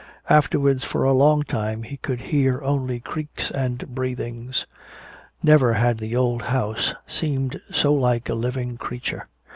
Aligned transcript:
Afterwards 0.29 0.83
for 0.83 1.03
a 1.03 1.13
long 1.13 1.43
time 1.43 1.83
he 1.83 1.97
could 1.97 2.19
hear 2.21 2.59
only 2.63 2.99
creaks 2.99 3.51
and 3.51 3.87
breathings. 3.89 4.65
Never 5.43 5.73
had 5.73 5.99
the 5.99 6.15
old 6.15 6.41
house 6.41 6.95
seemed 7.07 7.61
so 7.71 7.93
like 7.93 8.27
a 8.27 8.33
living 8.33 8.77
creature. 8.77 9.27